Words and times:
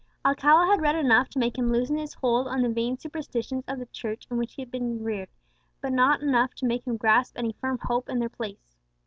Alcala 0.25 0.65
had 0.65 0.81
read 0.81 0.95
enough 0.95 1.29
to 1.29 1.37
make 1.37 1.55
him 1.59 1.71
loosen 1.71 1.95
his 1.95 2.15
hold 2.15 2.47
on 2.47 2.63
the 2.63 2.69
vain 2.69 2.97
superstitions 2.97 3.63
of 3.67 3.77
the 3.77 3.85
Church 3.85 4.25
in 4.31 4.37
which 4.37 4.55
he 4.55 4.63
had 4.63 4.71
been 4.71 5.03
reared, 5.03 5.29
but 5.79 5.93
not 5.93 6.21
enough 6.21 6.55
to 6.55 6.65
make 6.65 6.87
him 6.87 6.97
grasp 6.97 7.37
any 7.37 7.53
firm 7.61 7.77
hope 7.83 8.09
in 8.09 8.17
their 8.17 8.27
place. 8.27 8.75